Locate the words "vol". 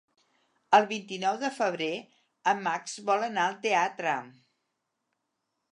3.11-3.27